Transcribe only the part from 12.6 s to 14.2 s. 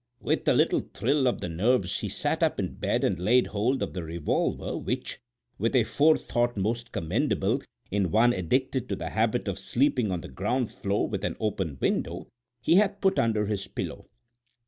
he had put under his pillow.